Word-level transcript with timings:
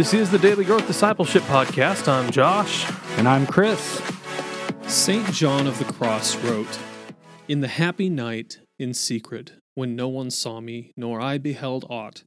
This 0.00 0.14
is 0.14 0.30
the 0.30 0.38
Daily 0.38 0.64
Growth 0.64 0.86
Discipleship 0.86 1.42
Podcast. 1.42 2.08
I'm 2.08 2.30
Josh. 2.30 2.90
And 3.18 3.28
I'm 3.28 3.46
Chris. 3.46 4.00
St. 4.86 5.30
John 5.30 5.66
of 5.66 5.78
the 5.78 5.84
Cross 5.84 6.36
wrote, 6.36 6.78
In 7.48 7.60
the 7.60 7.68
happy 7.68 8.08
night, 8.08 8.60
in 8.78 8.94
secret, 8.94 9.52
when 9.74 9.94
no 9.94 10.08
one 10.08 10.30
saw 10.30 10.62
me, 10.62 10.92
nor 10.96 11.20
I 11.20 11.36
beheld 11.36 11.84
aught, 11.90 12.22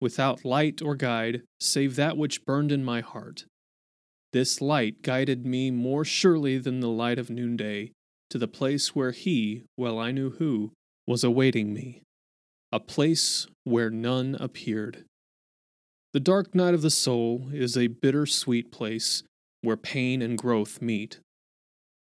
without 0.00 0.44
light 0.44 0.80
or 0.80 0.94
guide, 0.94 1.42
save 1.58 1.96
that 1.96 2.16
which 2.16 2.44
burned 2.44 2.70
in 2.70 2.84
my 2.84 3.00
heart. 3.00 3.46
This 4.32 4.60
light 4.60 5.02
guided 5.02 5.44
me 5.44 5.72
more 5.72 6.04
surely 6.04 6.58
than 6.58 6.78
the 6.78 6.88
light 6.88 7.18
of 7.18 7.28
noonday, 7.28 7.90
to 8.30 8.38
the 8.38 8.46
place 8.46 8.94
where 8.94 9.10
he, 9.10 9.64
well 9.76 9.98
I 9.98 10.12
knew 10.12 10.30
who, 10.30 10.70
was 11.08 11.24
awaiting 11.24 11.74
me, 11.74 12.02
a 12.70 12.78
place 12.78 13.48
where 13.64 13.90
none 13.90 14.36
appeared. 14.38 15.04
The 16.16 16.20
dark 16.20 16.54
night 16.54 16.72
of 16.72 16.80
the 16.80 16.88
soul 16.88 17.50
is 17.52 17.76
a 17.76 17.88
bitter 17.88 18.24
sweet 18.24 18.72
place 18.72 19.22
where 19.60 19.76
pain 19.76 20.22
and 20.22 20.38
growth 20.38 20.80
meet. 20.80 21.20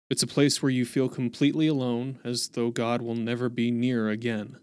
It's 0.09 0.23
a 0.23 0.25
place 0.25 0.63
where 0.63 0.69
you 0.69 0.85
feel 0.85 1.09
completely 1.09 1.67
alone, 1.67 2.17
as 2.23 2.47
though 2.53 2.71
God 2.71 3.01
will 3.01 3.15
never 3.15 3.49
be 3.49 3.71
near 3.71 4.07
again. 4.07 4.55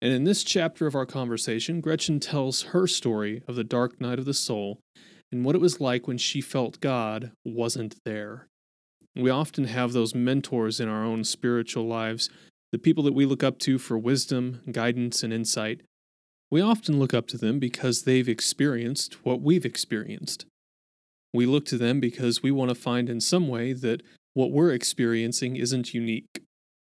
And 0.00 0.14
in 0.14 0.24
this 0.24 0.42
chapter 0.42 0.86
of 0.86 0.94
our 0.94 1.04
conversation, 1.04 1.82
Gretchen 1.82 2.18
tells 2.18 2.62
her 2.62 2.86
story 2.86 3.42
of 3.46 3.56
the 3.56 3.62
dark 3.62 4.00
night 4.00 4.18
of 4.18 4.24
the 4.24 4.32
soul 4.32 4.80
and 5.30 5.44
what 5.44 5.54
it 5.54 5.60
was 5.60 5.78
like 5.78 6.08
when 6.08 6.16
she 6.16 6.40
felt 6.40 6.80
God 6.80 7.32
wasn't 7.44 7.96
there. 8.06 8.46
We 9.14 9.28
often 9.28 9.64
have 9.64 9.92
those 9.92 10.14
mentors 10.14 10.80
in 10.80 10.88
our 10.88 11.04
own 11.04 11.24
spiritual 11.24 11.86
lives, 11.86 12.30
the 12.72 12.78
people 12.78 13.04
that 13.04 13.12
we 13.12 13.26
look 13.26 13.44
up 13.44 13.58
to 13.58 13.76
for 13.76 13.98
wisdom, 13.98 14.62
guidance, 14.72 15.22
and 15.22 15.30
insight. 15.30 15.82
We 16.50 16.60
often 16.60 16.98
look 16.98 17.14
up 17.14 17.28
to 17.28 17.38
them 17.38 17.58
because 17.58 18.02
they've 18.02 18.28
experienced 18.28 19.24
what 19.24 19.40
we've 19.40 19.64
experienced. 19.64 20.46
We 21.32 21.46
look 21.46 21.64
to 21.66 21.78
them 21.78 22.00
because 22.00 22.42
we 22.42 22.50
want 22.50 22.70
to 22.70 22.74
find 22.74 23.08
in 23.08 23.20
some 23.20 23.46
way 23.46 23.72
that 23.72 24.02
what 24.34 24.50
we're 24.50 24.72
experiencing 24.72 25.56
isn't 25.56 25.94
unique 25.94 26.42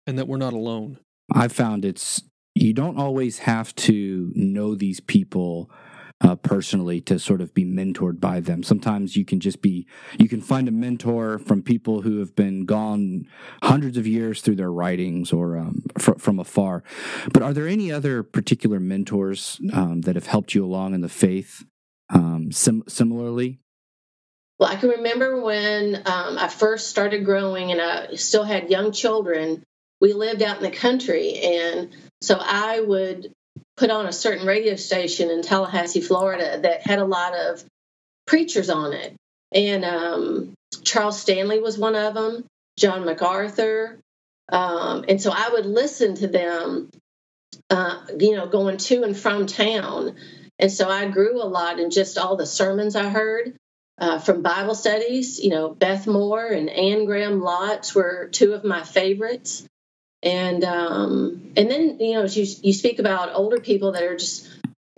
and 0.07 0.19
that 0.19 0.27
we're 0.27 0.39
not 0.39 0.55
alone. 0.55 0.99
I've 1.35 1.53
found 1.53 1.85
it's, 1.85 2.23
you 2.55 2.73
don't 2.73 2.99
always 2.99 3.41
have 3.41 3.75
to 3.77 4.33
know 4.35 4.75
these 4.75 5.01
people 5.01 5.71
uh, 6.23 6.37
personally 6.37 7.01
to 7.03 7.19
sort 7.19 7.41
of 7.41 7.53
be 7.53 7.65
mentored 7.65 8.21
by 8.21 8.41
them. 8.41 8.63
Sometimes 8.63 9.17
you 9.17 9.25
can 9.25 9.41
just 9.41 9.61
be, 9.61 9.87
you 10.19 10.29
can 10.29 10.41
find 10.41 10.69
a 10.69 10.73
mentor 10.73 11.39
from 11.39 11.63
people 11.63 12.03
who 12.03 12.19
have 12.19 12.35
been 12.37 12.65
gone 12.65 13.27
hundreds 13.63 13.97
of 13.97 14.07
years 14.07 14.41
through 14.41 14.57
their 14.57 14.73
writings 14.73 15.33
or 15.33 15.57
um, 15.57 15.83
fr- 15.99 16.19
from 16.19 16.39
afar. 16.39 16.83
But 17.33 17.43
are 17.43 17.53
there 17.53 17.69
any 17.69 17.91
other 17.91 18.23
particular 18.23 18.79
mentors 18.79 19.61
um, 19.73 20.03
that 20.03 20.15
have 20.15 20.27
helped 20.27 20.55
you 20.55 20.65
along 20.65 20.95
in 20.95 21.01
the 21.01 21.09
faith 21.09 21.65
um, 22.11 22.53
sim- 22.53 22.85
similarly? 22.89 23.59
Well, 24.59 24.71
I 24.71 24.77
can 24.77 24.91
remember 24.91 25.41
when 25.41 25.97
um, 25.97 26.39
I 26.39 26.47
first 26.49 26.89
started 26.89 27.25
growing 27.25 27.73
and 27.73 27.81
I 27.81 28.15
still 28.15 28.45
had 28.45 28.71
young 28.71 28.93
children. 28.93 29.65
We 30.01 30.13
lived 30.13 30.43
out 30.43 30.59
in 30.59 30.63
the 30.63 30.71
country, 30.71 31.39
and 31.39 31.91
so 32.21 32.37
I 32.41 32.81
would 32.81 33.33
put 33.77 33.91
on 33.91 34.07
a 34.07 34.13
certain 34.13 34.47
radio 34.47 34.77
station 34.77 35.31
in 35.31 35.43
Tallahassee, 35.43 36.01
Florida, 36.01 36.61
that 36.63 36.87
had 36.87 36.99
a 36.99 37.05
lot 37.05 37.35
of 37.35 37.65
preachers 38.27 38.71
on 38.71 38.93
it. 38.93 39.15
And 39.55 39.85
um, 39.85 40.55
Charles 40.85 41.21
Stanley 41.21 41.61
was 41.61 41.79
one 41.79 41.95
of 41.95 42.15
them, 42.15 42.45
John 42.79 43.05
MacArthur. 43.05 43.99
Um, 44.51 45.05
and 45.09 45.21
so 45.21 45.33
I 45.35 45.51
would 45.53 45.67
listen 45.67 46.15
to 46.17 46.29
them, 46.29 46.91
uh, 47.71 48.05
you 48.19 48.37
know, 48.37 48.47
going 48.47 48.77
to 48.79 49.03
and 49.05 49.17
from 49.17 49.47
town. 49.47 50.17
And 50.59 50.71
so 50.71 50.89
I 50.89 51.09
grew 51.09 51.43
a 51.43 51.45
lot 51.45 51.81
in 51.81 51.91
just 51.91 52.19
all 52.19 52.37
the 52.37 52.47
sermons 52.47 52.97
I 52.97 53.09
heard 53.09 53.57
uh, 53.99 54.19
from 54.19 54.43
Bible 54.43 54.75
studies. 54.75 55.41
You 55.41 55.51
know, 55.51 55.71
Beth 55.71 56.07
Moore 56.07 56.47
and 56.47 56.69
Anne 56.71 57.05
Graham 57.07 57.41
Lotz 57.41 57.95
were 57.95 58.29
two 58.31 58.53
of 58.53 58.65
my 58.65 58.83
favorites 58.83 59.67
and 60.23 60.65
um, 60.65 61.53
and 61.57 61.71
then 61.71 61.99
you 61.99 62.15
know 62.15 62.25
you 62.25 62.47
you 62.63 62.73
speak 62.73 62.99
about 62.99 63.35
older 63.35 63.61
people 63.61 63.93
that 63.93 64.03
are 64.03 64.17
just 64.17 64.49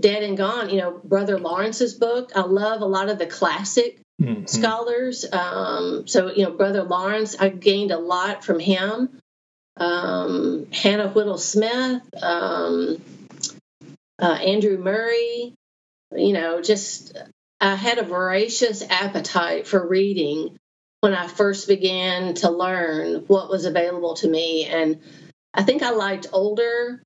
dead 0.01 0.23
and 0.23 0.37
gone. 0.37 0.71
You 0.71 0.79
know, 0.79 1.01
Brother 1.03 1.39
Lawrence's 1.39 1.95
book. 1.95 2.33
I 2.35 2.43
love 2.43 2.83
a 2.83 2.87
lot 2.87 3.09
of 3.09 3.19
the 3.19 3.27
classic 3.27 4.01
mm-hmm. 4.21 4.47
scholars. 4.47 5.25
Um, 5.31 6.07
so 6.07 6.31
you 6.31 6.45
know, 6.45 6.53
Brother 6.53 6.83
Lawrence, 6.83 7.37
I 7.39 7.49
gained 7.49 7.91
a 7.91 7.99
lot 7.99 8.45
from 8.45 8.61
him. 8.61 9.21
Um, 9.77 10.69
Hannah 10.73 11.09
Whitall 11.09 11.39
Smith, 11.39 12.03
um, 12.23 13.03
uh, 14.21 14.27
Andrew 14.27 14.79
Murray. 14.79 15.55
You 16.13 16.33
know, 16.33 16.61
just 16.61 17.17
I 17.61 17.75
had 17.75 17.99
a 17.99 18.05
voracious 18.05 18.83
appetite 18.83 19.67
for 19.67 19.85
reading 19.85 20.59
when 21.05 21.13
I 21.13 21.27
first 21.27 21.69
began 21.69 22.33
to 22.37 22.49
learn 22.49 23.25
what 23.27 23.51
was 23.51 23.67
available 23.67 24.15
to 24.15 24.27
me. 24.27 24.65
And 24.65 25.03
I 25.53 25.63
think 25.63 25.83
I 25.83 25.91
liked 25.91 26.29
older 26.33 27.03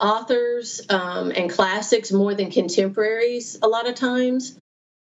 authors 0.00 0.80
um, 0.88 1.30
and 1.30 1.50
classics 1.50 2.10
more 2.10 2.34
than 2.34 2.50
contemporaries 2.50 3.58
a 3.62 3.68
lot 3.68 3.86
of 3.86 3.96
times. 3.96 4.56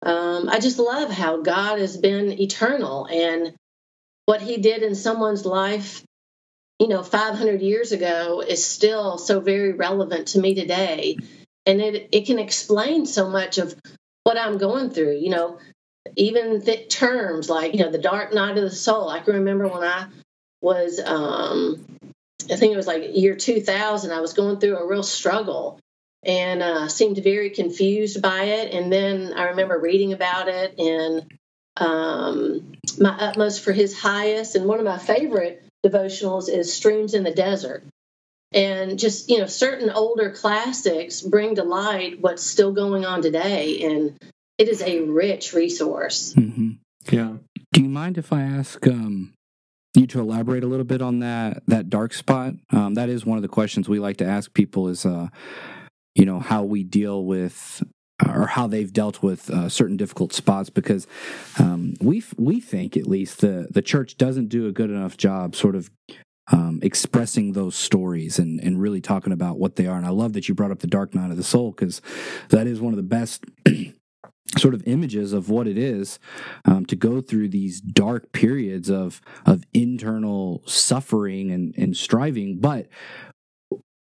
Um, 0.03 0.49
I 0.49 0.59
just 0.59 0.77
love 0.77 1.09
how 1.09 1.41
God 1.41 1.79
has 1.79 1.97
been 1.97 2.39
eternal 2.39 3.07
and 3.07 3.55
what 4.27 4.43
he 4.43 4.57
did 4.57 4.83
in 4.83 4.93
someone's 4.93 5.43
life, 5.43 6.03
you 6.77 6.89
know, 6.89 7.01
500 7.01 7.63
years 7.63 7.91
ago 7.91 8.43
is 8.47 8.63
still 8.63 9.17
so 9.17 9.39
very 9.39 9.73
relevant 9.73 10.27
to 10.29 10.39
me 10.39 10.53
today. 10.53 11.17
And 11.65 11.81
it, 11.81 12.09
it 12.11 12.27
can 12.27 12.37
explain 12.37 13.07
so 13.07 13.31
much 13.31 13.57
of 13.57 13.73
what 14.25 14.37
I'm 14.37 14.59
going 14.59 14.91
through. 14.91 15.15
You 15.15 15.31
know, 15.31 15.57
even 16.15 16.61
th- 16.61 16.89
terms 16.89 17.49
like 17.49 17.73
you 17.73 17.83
know 17.83 17.91
the 17.91 17.97
dark 17.97 18.33
night 18.33 18.57
of 18.57 18.63
the 18.63 18.71
soul. 18.71 19.09
I 19.09 19.19
can 19.19 19.35
remember 19.35 19.67
when 19.67 19.83
i 19.83 20.07
was 20.61 20.99
um 20.99 21.85
i 22.51 22.55
think 22.55 22.73
it 22.73 22.77
was 22.77 22.87
like 22.87 23.15
year 23.15 23.35
2000 23.35 24.11
i 24.11 24.19
was 24.19 24.33
going 24.33 24.59
through 24.59 24.77
a 24.77 24.87
real 24.87 25.03
struggle 25.03 25.79
and 26.23 26.63
uh, 26.63 26.87
seemed 26.87 27.17
very 27.19 27.51
confused 27.51 28.21
by 28.21 28.43
it. 28.43 28.73
And 28.73 28.91
then 28.91 29.33
i 29.35 29.49
remember 29.49 29.79
reading 29.79 30.13
about 30.13 30.47
it 30.47 30.75
in 30.77 31.27
um, 31.77 32.73
my 32.99 33.09
utmost 33.09 33.63
for 33.63 33.71
his 33.71 33.97
highest 33.97 34.55
and 34.55 34.65
one 34.65 34.79
of 34.79 34.85
my 34.85 34.97
favorite 34.97 35.63
devotionals 35.85 36.49
is 36.49 36.73
streams 36.73 37.13
in 37.13 37.23
the 37.23 37.33
desert. 37.33 37.83
And 38.53 38.97
just 38.97 39.29
you 39.29 39.39
know 39.39 39.45
certain 39.45 39.89
older 39.89 40.31
classics 40.31 41.21
bring 41.21 41.55
to 41.55 41.63
light 41.63 42.21
what's 42.21 42.43
still 42.43 42.71
going 42.71 43.05
on 43.05 43.21
today. 43.21 43.83
And 43.83 44.17
it 44.57 44.69
is 44.69 44.81
a 44.81 45.01
rich 45.01 45.53
resource. 45.53 46.33
Mm-hmm. 46.33 46.71
Yeah. 47.11 47.33
Do 47.73 47.81
you 47.81 47.89
mind 47.89 48.17
if 48.17 48.33
I 48.33 48.41
ask 48.41 48.85
um, 48.87 49.33
you 49.93 50.07
to 50.07 50.19
elaborate 50.19 50.63
a 50.63 50.67
little 50.67 50.85
bit 50.85 51.01
on 51.01 51.19
that 51.19 51.63
that 51.67 51.89
dark 51.89 52.13
spot? 52.13 52.53
Um, 52.71 52.95
that 52.95 53.09
is 53.09 53.25
one 53.25 53.37
of 53.37 53.41
the 53.41 53.47
questions 53.47 53.87
we 53.87 53.99
like 53.99 54.17
to 54.17 54.25
ask 54.25 54.53
people. 54.53 54.87
Is 54.87 55.05
uh, 55.05 55.27
you 56.15 56.25
know 56.25 56.39
how 56.39 56.63
we 56.63 56.83
deal 56.83 57.23
with 57.23 57.83
or 58.25 58.47
how 58.47 58.67
they've 58.67 58.91
dealt 58.91 59.21
with 59.21 59.49
uh, 59.49 59.69
certain 59.69 59.95
difficult 59.95 60.33
spots 60.33 60.69
because 60.69 61.07
um, 61.59 61.93
we 62.01 62.23
we 62.37 62.59
think 62.59 62.97
at 62.97 63.07
least 63.07 63.41
the 63.41 63.67
the 63.69 63.81
church 63.81 64.17
doesn't 64.17 64.47
do 64.47 64.67
a 64.67 64.71
good 64.71 64.89
enough 64.89 65.17
job 65.17 65.55
sort 65.55 65.75
of 65.75 65.89
um, 66.51 66.79
expressing 66.81 67.53
those 67.53 67.75
stories 67.75 68.39
and, 68.39 68.59
and 68.61 68.81
really 68.81 69.01
talking 69.01 69.33
about 69.33 69.59
what 69.59 69.75
they 69.75 69.85
are. 69.85 69.97
And 69.97 70.05
I 70.05 70.11
love 70.11 70.33
that 70.33 70.47
you 70.47 70.55
brought 70.55 70.71
up 70.71 70.79
the 70.79 70.87
dark 70.87 71.13
night 71.13 71.29
of 71.29 71.35
the 71.35 71.43
soul 71.43 71.71
because 71.71 72.01
that 72.49 72.67
is 72.67 72.79
one 72.79 72.93
of 72.93 72.97
the 72.97 73.03
best 73.03 73.43
sort 74.57 74.73
of 74.73 74.83
images 74.85 75.33
of 75.33 75.49
what 75.49 75.67
it 75.67 75.77
is 75.77 76.19
um, 76.65 76.85
to 76.85 76.95
go 76.95 77.21
through 77.21 77.49
these 77.49 77.81
dark 77.81 78.31
periods 78.31 78.89
of 78.89 79.21
of 79.45 79.63
internal 79.73 80.63
suffering 80.65 81.51
and, 81.51 81.75
and 81.77 81.97
striving. 81.97 82.59
But 82.59 82.87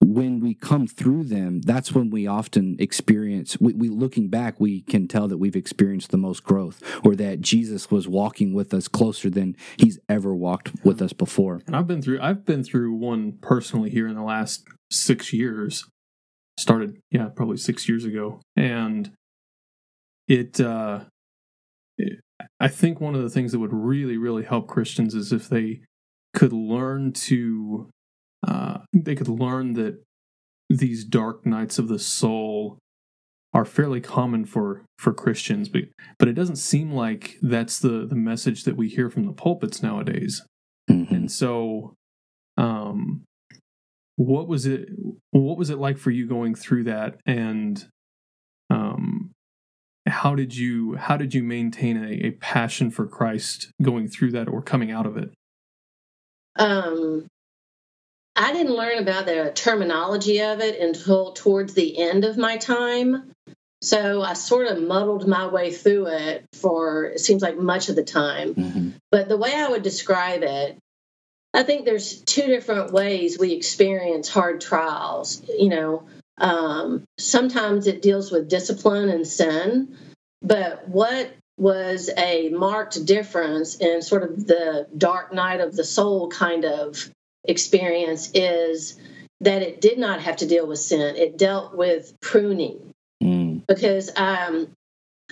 when 0.02 0.40
we 0.40 0.54
come 0.54 0.86
through 0.86 1.24
them 1.24 1.62
that's 1.62 1.94
when 1.94 2.12
we 2.12 2.28
often 2.28 2.75
experience 2.78 3.60
we, 3.60 3.74
we, 3.74 3.90
looking 3.90 4.28
back 4.28 4.60
we 4.60 4.81
can 4.81 5.08
tell 5.08 5.28
that 5.28 5.38
we've 5.38 5.56
experienced 5.56 6.12
the 6.12 6.18
most 6.18 6.44
growth 6.44 6.80
or 7.04 7.16
that 7.16 7.42
jesus 7.42 7.90
was 7.90 8.08
walking 8.08 8.54
with 8.54 8.72
us 8.72 8.88
closer 8.88 9.31
than 9.31 9.56
he's 9.78 9.98
ever 10.08 10.36
walked 10.36 10.72
with 10.86 11.02
us 11.02 11.12
before. 11.12 11.62
And 11.66 11.75
i've 11.75 11.88
been 11.88 12.04
through 12.04 12.19
i've 12.22 12.46
been 12.46 12.64
through 12.64 12.94
one 12.94 13.40
personally 13.42 13.90
here 13.90 14.08
in 14.08 14.16
the 14.16 14.22
last 14.22 14.66
six 14.92 15.34
years. 15.34 15.86
Started 16.58 17.00
yeah 17.12 17.30
probably 17.36 17.58
six 17.58 17.88
years 17.90 18.06
ago. 18.06 18.40
And 18.56 19.12
it, 20.27 20.60
uh, 20.60 21.01
it, 21.98 22.19
I 22.60 22.68
think 22.68 23.00
one 23.00 23.16
of 23.16 23.22
the 23.22 23.30
things 23.30 23.51
that 23.51 23.60
would 23.60 23.74
really, 23.74 24.18
really 24.18 24.44
help 24.44 24.68
Christians 24.68 25.13
is 25.13 25.31
if 25.31 25.50
they 25.50 25.81
could 26.33 26.54
learn 26.54 27.13
to, 27.13 27.89
uh, 28.48 28.80
they 28.94 29.16
could 29.16 29.30
learn 29.30 29.74
that 29.74 30.01
these 30.69 31.04
dark 31.04 31.45
nights 31.45 31.77
of 31.80 31.88
the 31.88 32.00
soul 32.00 32.80
are 33.56 33.66
fairly 33.66 34.01
common 34.01 34.45
for 34.45 34.83
for 35.00 35.13
Christians, 35.13 35.69
but 35.69 35.83
but 36.19 36.28
it 36.28 36.33
doesn't 36.33 36.57
seem 36.57 36.92
like 36.92 37.38
that's 37.42 37.80
the 37.80 38.06
the 38.06 38.16
message 38.16 38.66
that 38.66 38.75
we 38.75 38.89
hear 38.89 39.10
from 39.10 39.25
the 39.25 39.31
pulpits 39.31 39.81
nowadays. 39.81 40.44
Mm-hmm. 40.89 41.16
And 41.16 41.31
so, 41.31 41.94
um, 42.57 43.24
what 44.18 44.50
was 44.50 44.66
it? 44.66 44.89
What 45.31 45.57
was 45.57 45.69
it 45.69 45.78
like 45.78 45.98
for 45.98 46.12
you 46.12 46.28
going 46.28 46.54
through 46.54 46.83
that? 46.83 47.18
And 47.25 47.88
how 50.16 50.34
did 50.34 50.56
you 50.56 50.96
how 50.96 51.18
did 51.18 51.34
you 51.34 51.44
maintain 51.44 51.98
a, 51.98 52.28
a 52.28 52.32
passion 52.32 52.90
for 52.90 53.06
Christ 53.06 53.70
going 53.82 54.08
through 54.08 54.32
that 54.32 54.48
or 54.48 54.62
coming 54.62 54.90
out 54.90 55.06
of 55.06 55.18
it? 55.18 55.34
Um, 56.58 57.28
I 58.36 58.54
didn't 58.54 58.74
learn 58.74 59.00
about 59.00 59.26
the 59.26 59.52
terminology 59.54 60.42
of 60.42 60.62
it 60.62 60.80
until 60.80 61.34
towards 61.34 61.74
the 61.74 61.98
end 61.98 62.24
of 62.24 62.38
my 62.38 62.56
time. 62.56 63.32
So 63.82 64.22
I 64.22 64.34
sort 64.34 64.68
of 64.68 64.82
muddled 64.82 65.28
my 65.28 65.48
way 65.48 65.72
through 65.72 66.08
it 66.08 66.46
for 66.54 67.06
it 67.06 67.20
seems 67.20 67.42
like 67.42 67.58
much 67.58 67.90
of 67.90 67.98
the 67.98 68.04
time. 68.04 68.56
Mm-hmm. 68.56 68.90
But 69.12 69.28
the 69.28 69.38
way 69.38 69.54
I 69.54 69.68
would 69.68 69.84
describe 69.84 70.44
it, 70.44 70.78
I 71.54 71.64
think 71.64 71.84
there's 71.84 72.22
two 72.22 72.48
different 72.48 72.94
ways 72.94 73.38
we 73.38 73.52
experience 73.52 74.30
hard 74.30 74.62
trials. 74.62 75.42
You 75.50 75.70
know, 75.70 76.08
um, 76.38 77.04
sometimes 77.18 77.88
it 77.88 78.02
deals 78.02 78.32
with 78.32 78.50
discipline 78.50 79.10
and 79.10 79.28
sin, 79.28 79.98
but 80.42 80.88
what 80.88 81.34
was 81.58 82.10
a 82.18 82.50
marked 82.50 83.06
difference 83.06 83.76
in 83.76 84.02
sort 84.02 84.24
of 84.24 84.46
the 84.46 84.88
dark 84.98 85.34
night 85.34 85.62
of 85.62 85.76
the 85.76 85.84
soul 85.84 86.28
kind 86.28 86.66
of 86.66 87.10
experience 87.46 88.32
is 88.34 89.00
that 89.42 89.62
it 89.62 89.80
did 89.80 89.98
not 89.98 90.22
have 90.22 90.38
to 90.38 90.48
deal 90.48 90.68
with 90.68 90.80
sin. 90.80 91.16
It 91.16 91.38
dealt 91.38 91.76
with 91.76 92.14
pruning. 92.20 92.94
Mm. 93.24 93.66
Because 93.68 94.12
um, 94.16 94.68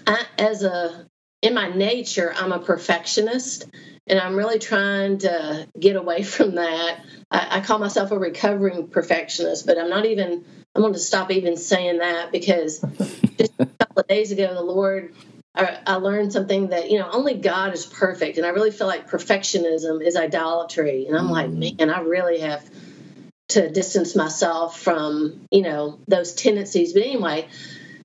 I, 0.08 0.26
as 0.38 0.64
a 0.64 1.06
in 1.42 1.54
my 1.54 1.68
nature, 1.70 2.34
I'm 2.34 2.54
a 2.54 2.60
perfectionist, 2.60 3.66
and 4.08 4.18
I'm 4.18 4.38
really 4.38 4.60
trying 4.60 5.18
to 5.20 5.68
get 5.78 5.98
away 5.98 6.24
from 6.24 6.56
that. 6.56 7.06
I, 7.30 7.58
I 7.58 7.60
call 7.62 7.80
myself 7.80 8.12
a 8.12 8.18
recovering 8.18 8.88
perfectionist, 8.88 9.66
but 9.66 9.78
I'm 9.78 9.90
not 9.90 10.06
even. 10.06 10.46
I'm 10.75 10.81
going 10.81 10.94
to 10.94 11.00
stop 11.00 11.31
even 11.31 11.56
saying 11.56 12.00
that 12.00 12.31
because 12.31 12.80
just 13.38 13.54
a 13.60 13.66
couple 13.66 14.02
of 14.02 14.08
days 14.08 14.31
ago, 14.31 14.54
the 14.54 14.62
Lord 14.62 15.14
I, 15.56 15.78
I, 15.86 15.96
learned 15.96 16.34
something 16.34 16.70
that 16.70 16.90
you 16.90 16.98
know 16.98 17.10
only 17.12 17.36
God 17.36 17.74
is 17.74 17.86
perfect, 17.86 18.38
and 18.38 18.46
I 18.46 18.50
really 18.50 18.72
feel 18.72 18.88
like 18.88 19.10
perfectionism 19.10 20.04
is 20.04 20.16
idolatry. 20.16 21.06
And 21.06 21.16
I'm 21.16 21.28
mm. 21.28 21.31
like, 21.31 21.50
man, 21.50 21.90
I 21.92 22.00
really 22.02 22.40
have 22.40 22.68
to 23.50 23.70
distance 23.70 24.16
myself 24.16 24.80
from 24.80 25.46
you 25.52 25.62
know 25.62 26.00
those 26.08 26.34
tendencies. 26.34 26.94
But 26.94 27.04
anyway, 27.04 27.48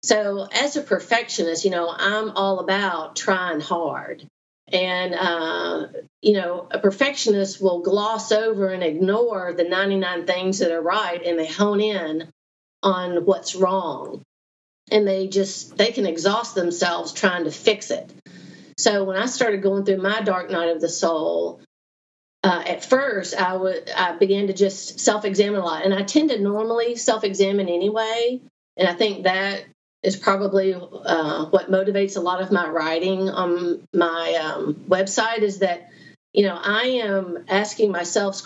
so 0.03 0.47
as 0.53 0.76
a 0.76 0.82
perfectionist, 0.82 1.65
you 1.65 1.70
know, 1.70 1.93
I'm 1.97 2.31
all 2.31 2.61
about 2.61 3.17
trying 3.17 3.61
hard. 3.61 4.26
And, 4.70 5.15
uh, 5.15 5.87
you 6.20 6.35
know, 6.35 6.69
a 6.70 6.79
perfectionist 6.79 7.59
will 7.59 7.81
gloss 7.81 8.32
over 8.32 8.69
and 8.69 8.82
ignore 8.82 9.55
the 9.55 9.65
99 9.65 10.26
things 10.26 10.59
that 10.59 10.73
are 10.73 10.82
right 10.82 11.25
and 11.25 11.38
they 11.38 11.47
hone 11.47 11.81
in 11.81 12.31
on 12.83 13.25
what's 13.25 13.55
wrong. 13.55 14.23
And 14.91 15.07
they 15.07 15.29
just 15.29 15.77
they 15.77 15.93
can 15.93 16.07
exhaust 16.07 16.55
themselves 16.55 17.13
trying 17.13 17.45
to 17.45 17.51
fix 17.51 17.91
it. 17.91 18.11
So 18.79 19.05
when 19.05 19.17
i 19.17 19.27
started 19.27 19.63
going 19.63 19.85
through 19.85 19.99
my 20.01 20.23
dark 20.23 20.51
night 20.51 20.71
of 20.71 20.81
the 20.81 20.89
soul 20.89 21.61
uh, 22.43 22.63
at 22.67 22.85
first 22.85 23.35
i 23.35 23.55
would 23.55 23.91
i 23.91 24.17
began 24.17 24.47
to 24.47 24.55
just 24.55 25.01
self-examine 25.01 25.61
a 25.61 25.65
lot. 25.65 25.85
And 25.85 25.93
i 25.93 26.03
tend 26.03 26.31
to 26.31 26.39
normally 26.41 26.97
self-examine 26.97 27.69
anyway. 27.69 28.41
And 28.77 28.89
i 28.89 28.95
think 28.95 29.25
that 29.25 29.65
is 30.03 30.17
probably 30.17 30.75
uh, 30.75 31.47
what 31.47 31.71
motivates 31.71 32.17
a 32.17 32.21
lot 32.21 32.41
of 32.41 32.53
my 32.53 32.69
writing 32.69 33.29
on 33.29 33.83
my 33.93 34.35
um, 34.41 34.75
website 34.89 35.39
is 35.39 35.59
that 35.59 35.91
you 36.33 36.47
know 36.47 36.59
i 36.63 36.85
am 36.85 37.45
asking 37.49 37.91
myself 37.91 38.41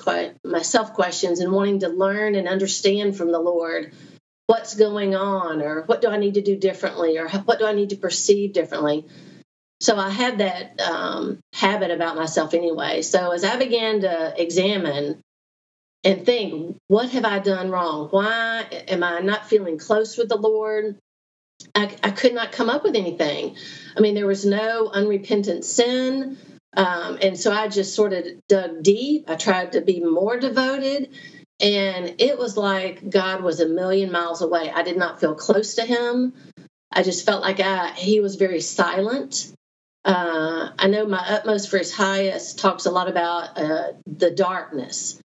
myself 0.44 0.94
questions 0.94 1.40
and 1.40 1.52
wanting 1.52 1.81
to 1.81 1.88
learn 1.88 2.34
and 2.34 2.49
understand 2.49 3.17
from 3.17 3.32
the 3.32 3.40
lord 3.40 3.93
what's 4.46 4.74
going 4.74 5.14
on 5.14 5.62
or 5.62 5.82
what 5.82 6.02
do 6.02 6.08
I 6.08 6.16
need 6.16 6.34
to 6.34 6.42
do 6.42 6.56
differently 6.56 7.18
or 7.18 7.28
what 7.28 7.58
do 7.58 7.66
I 7.66 7.72
need 7.72 7.90
to 7.90 7.96
perceive 7.96 8.52
differently. 8.52 9.06
So 9.80 9.96
I 9.96 10.10
had 10.10 10.38
that 10.38 10.80
um, 10.80 11.40
habit 11.54 11.90
about 11.90 12.16
myself 12.16 12.54
anyway. 12.54 13.02
So 13.02 13.32
as 13.32 13.44
I 13.44 13.56
began 13.56 14.02
to 14.02 14.34
examine 14.36 15.20
and 16.04 16.24
think, 16.24 16.76
what 16.88 17.10
have 17.10 17.24
I 17.24 17.38
done 17.38 17.70
wrong? 17.70 18.08
Why 18.10 18.64
am 18.88 19.02
I 19.02 19.20
not 19.20 19.48
feeling 19.48 19.78
close 19.78 20.16
with 20.16 20.28
the 20.28 20.36
Lord? 20.36 20.98
I, 21.74 21.94
I 22.02 22.10
could 22.10 22.34
not 22.34 22.52
come 22.52 22.70
up 22.70 22.82
with 22.82 22.96
anything. 22.96 23.56
I 23.96 24.00
mean, 24.00 24.14
there 24.14 24.26
was 24.26 24.44
no 24.44 24.88
unrepentant 24.88 25.64
sin. 25.64 26.38
Um, 26.76 27.18
and 27.20 27.38
so 27.38 27.52
I 27.52 27.68
just 27.68 27.94
sort 27.94 28.12
of 28.12 28.24
dug 28.48 28.82
deep. 28.82 29.28
I 29.28 29.36
tried 29.36 29.72
to 29.72 29.80
be 29.80 30.00
more 30.00 30.38
devoted. 30.38 31.10
And 31.62 32.16
it 32.18 32.38
was 32.38 32.56
like 32.56 33.08
God 33.08 33.42
was 33.42 33.60
a 33.60 33.68
million 33.68 34.10
miles 34.10 34.42
away. 34.42 34.70
I 34.74 34.82
did 34.82 34.96
not 34.96 35.20
feel 35.20 35.36
close 35.36 35.76
to 35.76 35.82
him. 35.82 36.34
I 36.92 37.04
just 37.04 37.24
felt 37.24 37.40
like 37.40 37.60
I, 37.60 37.92
he 37.92 38.20
was 38.20 38.34
very 38.36 38.60
silent. 38.60 39.52
Uh, 40.04 40.70
I 40.76 40.88
know 40.88 41.06
my 41.06 41.24
utmost 41.24 41.70
for 41.70 41.78
his 41.78 41.94
highest 41.94 42.58
talks 42.58 42.86
a 42.86 42.90
lot 42.90 43.08
about 43.08 43.56
uh, 43.56 43.92
the 44.06 44.32
darkness. 44.32 45.20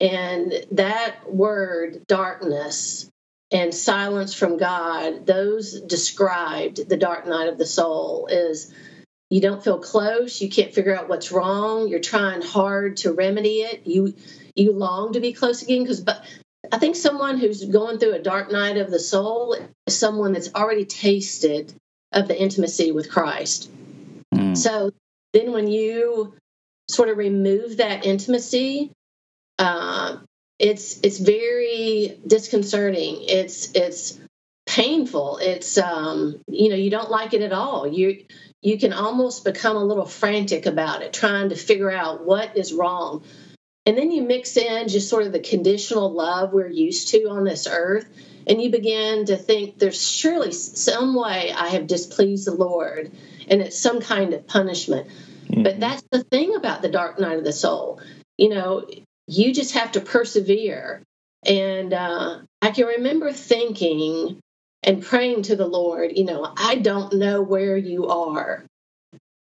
And 0.00 0.54
that 0.72 1.30
word, 1.30 2.04
darkness, 2.06 3.10
and 3.52 3.74
silence 3.74 4.32
from 4.32 4.56
God, 4.56 5.26
those 5.26 5.80
described 5.80 6.88
the 6.88 6.96
dark 6.96 7.26
night 7.26 7.48
of 7.48 7.58
the 7.58 7.66
soul 7.66 8.28
is 8.30 8.72
you 9.30 9.40
don't 9.40 9.62
feel 9.62 9.78
close, 9.78 10.40
you 10.40 10.50
can't 10.50 10.74
figure 10.74 10.94
out 10.94 11.08
what's 11.08 11.30
wrong, 11.32 11.88
you're 11.88 12.00
trying 12.00 12.42
hard 12.42 12.98
to 12.98 13.12
remedy 13.12 13.60
it. 13.60 13.86
You 13.86 14.14
you 14.56 14.72
long 14.72 15.12
to 15.12 15.20
be 15.20 15.32
close 15.32 15.62
again 15.62 15.82
because 15.82 16.00
but 16.00 16.24
I 16.72 16.78
think 16.78 16.96
someone 16.96 17.38
who's 17.38 17.64
going 17.64 17.98
through 17.98 18.14
a 18.14 18.18
dark 18.18 18.50
night 18.52 18.76
of 18.76 18.90
the 18.90 18.98
soul 18.98 19.56
is 19.86 19.98
someone 19.98 20.32
that's 20.32 20.54
already 20.54 20.84
tasted 20.84 21.72
of 22.12 22.28
the 22.28 22.40
intimacy 22.40 22.92
with 22.92 23.10
Christ. 23.10 23.70
Mm. 24.34 24.56
So 24.56 24.90
then 25.32 25.52
when 25.52 25.68
you 25.68 26.34
sort 26.88 27.08
of 27.08 27.16
remove 27.16 27.78
that 27.78 28.04
intimacy, 28.04 28.90
uh, 29.58 30.18
it's 30.58 31.00
it's 31.02 31.18
very 31.18 32.18
disconcerting. 32.26 33.18
It's 33.22 33.72
it's 33.72 34.18
painful. 34.66 35.38
It's 35.38 35.78
um, 35.78 36.40
you 36.48 36.68
know 36.68 36.76
you 36.76 36.90
don't 36.90 37.10
like 37.10 37.32
it 37.32 37.42
at 37.42 37.52
all. 37.52 37.86
You 37.86 38.24
you 38.62 38.78
can 38.78 38.92
almost 38.92 39.44
become 39.44 39.76
a 39.76 39.84
little 39.84 40.06
frantic 40.06 40.66
about 40.66 41.02
it, 41.02 41.12
trying 41.12 41.48
to 41.48 41.56
figure 41.56 41.90
out 41.90 42.24
what 42.24 42.56
is 42.56 42.72
wrong. 42.72 43.22
And 43.86 43.96
then 43.96 44.10
you 44.10 44.22
mix 44.22 44.56
in 44.56 44.88
just 44.88 45.08
sort 45.08 45.26
of 45.26 45.32
the 45.32 45.40
conditional 45.40 46.12
love 46.12 46.52
we're 46.52 46.68
used 46.68 47.08
to 47.08 47.30
on 47.30 47.44
this 47.44 47.66
earth. 47.70 48.06
And 48.46 48.60
you 48.60 48.70
begin 48.70 49.26
to 49.26 49.36
think 49.36 49.78
there's 49.78 50.00
surely 50.00 50.52
some 50.52 51.14
way 51.14 51.52
I 51.52 51.68
have 51.68 51.86
displeased 51.86 52.46
the 52.46 52.54
Lord, 52.54 53.12
and 53.48 53.60
it's 53.60 53.78
some 53.78 54.00
kind 54.00 54.34
of 54.34 54.46
punishment. 54.46 55.08
Mm-hmm. 55.46 55.62
But 55.62 55.80
that's 55.80 56.02
the 56.10 56.24
thing 56.24 56.54
about 56.54 56.82
the 56.82 56.88
dark 56.88 57.18
night 57.18 57.38
of 57.38 57.44
the 57.44 57.52
soul. 57.52 58.00
You 58.36 58.48
know, 58.48 58.86
you 59.26 59.54
just 59.54 59.74
have 59.74 59.92
to 59.92 60.00
persevere. 60.00 61.02
And 61.46 61.92
uh, 61.92 62.40
I 62.60 62.70
can 62.70 62.86
remember 62.86 63.32
thinking 63.32 64.40
and 64.82 65.02
praying 65.02 65.42
to 65.42 65.56
the 65.56 65.66
Lord, 65.66 66.16
you 66.16 66.24
know, 66.24 66.52
I 66.56 66.76
don't 66.76 67.14
know 67.14 67.42
where 67.42 67.76
you 67.76 68.08
are, 68.08 68.64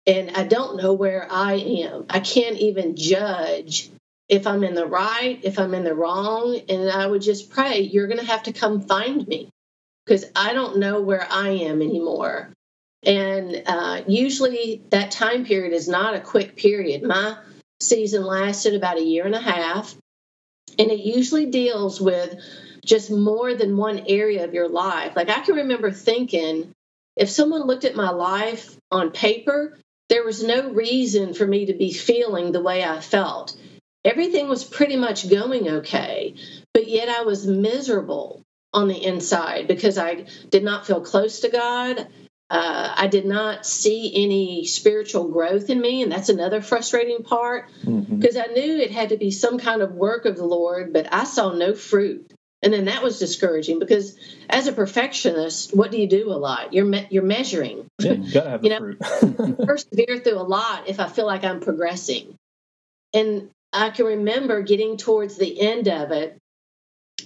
and 0.06 0.32
I 0.32 0.44
don't 0.44 0.78
know 0.78 0.94
where 0.94 1.28
I 1.32 1.54
am. 1.54 2.06
I 2.10 2.20
can't 2.20 2.58
even 2.58 2.96
judge 2.96 3.90
if 4.28 4.48
I'm 4.48 4.64
in 4.64 4.74
the 4.74 4.86
right, 4.86 5.40
if 5.44 5.60
I'm 5.60 5.74
in 5.74 5.84
the 5.84 5.96
wrong. 5.96 6.60
And 6.70 6.90
I 6.90 7.08
would 7.08 7.22
just 7.22 7.50
pray, 7.50 7.82
you're 7.82 8.08
going 8.08 8.20
to 8.20 8.26
have 8.26 8.44
to 8.44 8.54
come 8.54 8.82
find 8.82 9.26
me 9.28 9.50
because 10.06 10.26
I 10.36 10.54
don't 10.54 10.78
know 10.78 11.02
where 11.02 11.26
I 11.30 11.50
am 11.50 11.82
anymore. 11.82 12.50
And 13.04 13.64
uh, 13.66 14.04
usually 14.08 14.82
that 14.90 15.12
time 15.12 15.46
period 15.46 15.74
is 15.74 15.88
not 15.88 16.16
a 16.16 16.22
quick 16.22 16.56
period. 16.56 17.04
My 17.04 17.38
season 17.80 18.24
lasted 18.24 18.76
about 18.76 18.98
a 18.98 19.04
year 19.04 19.26
and 19.26 19.36
a 19.36 19.42
half, 19.42 19.94
and 20.80 20.90
it 20.90 21.00
usually 21.00 21.48
deals 21.48 22.00
with 22.00 22.36
just 22.86 23.12
more 23.12 23.54
than 23.54 23.78
one 23.78 24.04
area 24.08 24.44
of 24.44 24.54
your 24.54 24.70
life. 24.70 25.16
Like 25.16 25.30
I 25.30 25.42
can 25.42 25.56
remember 25.56 25.92
thinking, 25.92 26.72
if 27.16 27.30
someone 27.30 27.68
looked 27.68 27.86
at 27.86 27.96
my 27.96 28.10
life 28.10 28.76
on 28.92 29.12
paper, 29.12 29.78
there 30.10 30.24
was 30.24 30.44
no 30.44 30.72
reason 30.72 31.34
for 31.34 31.46
me 31.46 31.68
to 31.68 31.74
be 31.74 31.94
feeling 31.94 32.52
the 32.52 32.62
way 32.62 32.84
I 32.84 33.00
felt 33.00 33.56
everything 34.06 34.48
was 34.48 34.64
pretty 34.64 34.96
much 34.96 35.30
going 35.30 35.70
okay, 35.70 36.36
but 36.74 36.88
yet 36.88 37.10
I 37.10 37.22
was 37.22 37.48
miserable 37.48 38.42
on 38.74 38.88
the 38.88 39.06
inside 39.06 39.68
because 39.68 39.98
I 39.98 40.26
did 40.50 40.64
not 40.64 40.88
feel 40.88 41.02
close 41.02 41.42
to 41.42 41.50
God. 41.50 42.08
Uh, 42.50 42.94
I 42.98 43.08
did 43.08 43.26
not 43.26 43.66
see 43.66 44.12
any 44.24 44.66
spiritual 44.66 45.30
growth 45.30 45.70
in 45.70 45.80
me, 45.80 46.04
and 46.04 46.12
that's 46.12 46.30
another 46.30 46.62
frustrating 46.62 47.24
part 47.24 47.70
because 47.82 48.36
mm-hmm. 48.36 48.52
I 48.52 48.54
knew 48.54 48.78
it 48.78 48.92
had 48.92 49.10
to 49.10 49.18
be 49.18 49.32
some 49.32 49.58
kind 49.58 49.82
of 49.82 49.94
work 49.94 50.26
of 50.26 50.36
the 50.36 50.46
Lord, 50.46 50.94
but 50.94 51.12
I 51.12 51.24
saw 51.24 51.54
no 51.54 51.74
fruit. 51.74 52.32
And 52.64 52.74
then 52.74 52.86
that 52.86 53.04
was 53.04 53.20
discouraging 53.20 53.80
because 53.80 54.18
as 54.50 54.68
a 54.68 54.74
perfectionist, 54.74 55.76
what 55.76 55.92
do 55.92 56.00
you 56.00 56.08
do 56.08 56.32
a 56.32 56.40
lot? 56.40 56.74
You're 56.74 56.86
me- 56.86 57.08
you're 57.10 57.24
measuring. 57.24 57.88
Yeah, 58.00 58.14
you 58.14 58.34
gotta 58.34 58.50
have 58.52 58.64
you 58.64 58.70
know, 58.70 58.96
fruit. 59.20 59.58
persevere 59.66 60.20
through 60.20 60.40
a 60.40 60.44
lot 60.44 60.88
if 60.88 61.00
I 61.00 61.10
feel 61.10 61.26
like 61.26 61.44
I'm 61.44 61.60
progressing. 61.60 62.36
And 63.14 63.50
I 63.74 63.90
can 63.90 64.06
remember 64.06 64.62
getting 64.62 64.98
towards 64.98 65.36
the 65.36 65.60
end 65.60 65.88
of 65.88 66.12
it 66.12 66.38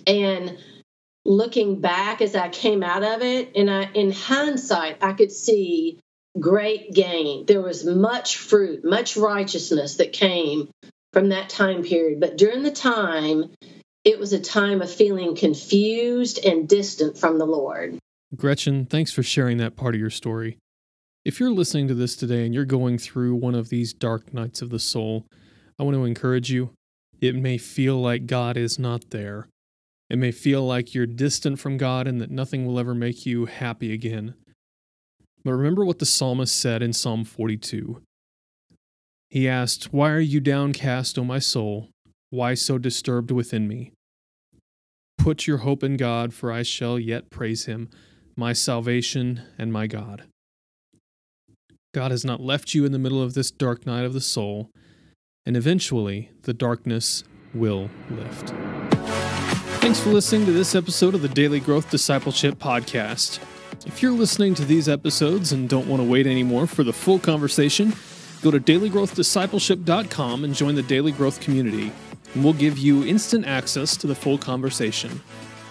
and 0.07 0.57
looking 1.27 1.81
back 1.81 2.21
as 2.21 2.35
I 2.35 2.49
came 2.49 2.81
out 2.81 3.03
of 3.03 3.21
it, 3.21 3.51
and 3.55 3.69
I, 3.69 3.83
in 3.93 4.11
hindsight, 4.11 5.03
I 5.03 5.13
could 5.13 5.31
see 5.31 5.99
great 6.39 6.93
gain. 6.93 7.45
There 7.45 7.61
was 7.61 7.85
much 7.85 8.37
fruit, 8.37 8.85
much 8.85 9.17
righteousness 9.17 9.95
that 9.95 10.13
came 10.13 10.69
from 11.13 11.29
that 11.29 11.49
time 11.49 11.83
period. 11.83 12.19
But 12.19 12.37
during 12.37 12.63
the 12.63 12.71
time, 12.71 13.51
it 14.07 14.17
was 14.17 14.31
a 14.31 14.39
time 14.39 14.81
of 14.81 14.89
feeling 14.89 15.35
confused 15.35 16.39
and 16.45 16.69
distant 16.69 17.17
from 17.17 17.37
the 17.37 17.45
Lord. 17.45 17.99
Gretchen, 18.33 18.85
thanks 18.85 19.11
for 19.11 19.21
sharing 19.21 19.57
that 19.57 19.75
part 19.75 19.95
of 19.95 19.99
your 19.99 20.09
story. 20.09 20.57
If 21.25 21.41
you're 21.41 21.51
listening 21.51 21.89
to 21.89 21.93
this 21.93 22.15
today 22.15 22.45
and 22.45 22.55
you're 22.55 22.63
going 22.63 22.99
through 22.99 23.35
one 23.35 23.53
of 23.53 23.67
these 23.67 23.91
dark 23.91 24.33
nights 24.33 24.61
of 24.61 24.69
the 24.69 24.79
soul, 24.79 25.25
I 25.77 25.83
want 25.83 25.95
to 25.95 26.05
encourage 26.05 26.49
you. 26.49 26.69
It 27.19 27.35
may 27.35 27.57
feel 27.57 27.99
like 27.99 28.27
God 28.27 28.55
is 28.55 28.79
not 28.79 29.09
there. 29.09 29.49
It 30.09 30.17
may 30.17 30.31
feel 30.31 30.65
like 30.65 30.95
you're 30.95 31.05
distant 31.05 31.59
from 31.59 31.75
God 31.75 32.07
and 32.07 32.21
that 32.21 32.31
nothing 32.31 32.65
will 32.65 32.79
ever 32.79 32.95
make 32.95 33.25
you 33.25 33.45
happy 33.45 33.91
again. 33.91 34.35
But 35.43 35.51
remember 35.51 35.83
what 35.83 35.99
the 35.99 36.05
psalmist 36.05 36.57
said 36.57 36.81
in 36.81 36.93
Psalm 36.93 37.25
42. 37.25 38.01
He 39.29 39.49
asked, 39.49 39.91
Why 39.91 40.11
are 40.11 40.21
you 40.21 40.39
downcast, 40.39 41.19
O 41.19 41.25
my 41.25 41.39
soul? 41.39 41.89
Why 42.29 42.53
so 42.53 42.77
disturbed 42.77 43.31
within 43.31 43.67
me? 43.67 43.91
Put 45.27 45.45
your 45.45 45.57
hope 45.57 45.83
in 45.83 45.97
God, 45.97 46.33
for 46.33 46.53
I 46.53 46.63
shall 46.63 46.97
yet 46.97 47.29
praise 47.29 47.65
him, 47.65 47.89
my 48.37 48.53
salvation 48.53 49.41
and 49.57 49.73
my 49.73 49.85
God. 49.85 50.23
God 51.93 52.11
has 52.11 52.23
not 52.23 52.39
left 52.39 52.73
you 52.73 52.85
in 52.85 52.93
the 52.93 52.97
middle 52.97 53.21
of 53.21 53.33
this 53.33 53.51
dark 53.51 53.85
night 53.85 54.05
of 54.05 54.13
the 54.13 54.21
soul, 54.21 54.69
and 55.45 55.57
eventually 55.57 56.31
the 56.43 56.53
darkness 56.53 57.25
will 57.53 57.89
lift. 58.09 58.53
Thanks 59.81 59.99
for 59.99 60.11
listening 60.11 60.45
to 60.45 60.53
this 60.53 60.73
episode 60.73 61.13
of 61.13 61.21
the 61.21 61.27
Daily 61.27 61.59
Growth 61.59 61.91
Discipleship 61.91 62.57
Podcast. 62.57 63.39
If 63.85 64.01
you're 64.01 64.13
listening 64.13 64.55
to 64.55 64.63
these 64.63 64.87
episodes 64.87 65.51
and 65.51 65.67
don't 65.67 65.89
want 65.89 66.01
to 66.01 66.07
wait 66.07 66.25
anymore 66.25 66.67
for 66.67 66.85
the 66.85 66.93
full 66.93 67.19
conversation, 67.19 67.91
go 68.41 68.49
to 68.49 68.61
dailygrowthdiscipleship.com 68.61 70.45
and 70.45 70.55
join 70.55 70.75
the 70.75 70.83
Daily 70.83 71.11
Growth 71.11 71.41
community, 71.41 71.91
and 72.33 72.43
we'll 72.43 72.53
give 72.53 72.77
you 72.77 73.05
instant 73.05 73.45
access 73.45 73.97
to 73.97 74.07
the 74.07 74.15
full 74.15 74.37
conversation. 74.37 75.21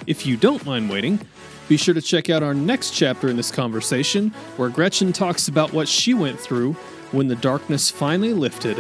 If 0.07 0.27
you 0.27 0.37
don't 0.37 0.65
mind 0.65 0.91
waiting, 0.91 1.21
be 1.69 1.77
sure 1.77 1.95
to 1.95 2.03
check 2.03 2.31
out 2.31 2.43
our 2.43 2.55
next 2.55 2.93
chapter 2.93 3.29
in 3.29 3.37
this 3.37 3.51
conversation, 3.51 4.31
where 4.57 4.69
Gretchen 4.69 5.13
talks 5.13 5.49
about 5.49 5.73
what 5.73 5.89
she 5.89 6.15
went 6.15 6.39
through 6.39 6.75
when 7.13 7.29
the 7.29 7.37
darkness 7.37 7.91
finally 7.91 8.33
lifted. 8.33 8.79